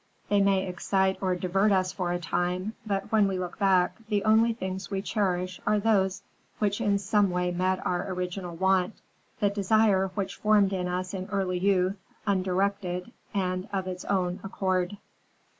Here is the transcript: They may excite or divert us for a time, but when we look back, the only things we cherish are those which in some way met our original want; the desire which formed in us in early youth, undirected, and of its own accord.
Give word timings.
They 0.29 0.41
may 0.41 0.65
excite 0.67 1.19
or 1.21 1.35
divert 1.35 1.71
us 1.71 1.93
for 1.93 2.11
a 2.11 2.17
time, 2.17 2.73
but 2.87 3.11
when 3.11 3.27
we 3.27 3.37
look 3.37 3.59
back, 3.59 3.97
the 4.09 4.23
only 4.23 4.51
things 4.51 4.89
we 4.89 5.03
cherish 5.03 5.61
are 5.63 5.79
those 5.79 6.23
which 6.57 6.81
in 6.81 6.97
some 6.97 7.29
way 7.29 7.51
met 7.51 7.85
our 7.85 8.11
original 8.11 8.55
want; 8.55 8.95
the 9.39 9.51
desire 9.51 10.07
which 10.15 10.37
formed 10.37 10.73
in 10.73 10.87
us 10.87 11.13
in 11.13 11.27
early 11.31 11.59
youth, 11.59 11.97
undirected, 12.25 13.11
and 13.31 13.69
of 13.71 13.85
its 13.85 14.03
own 14.05 14.39
accord. 14.43 14.97